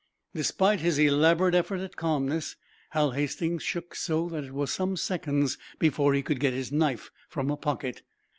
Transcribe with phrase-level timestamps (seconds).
[0.33, 2.55] Despite his elaborate effort at calmness
[2.89, 7.11] Hal Hastings shook so that it was some seconds before he could get his knife
[7.29, 8.01] from a pocket.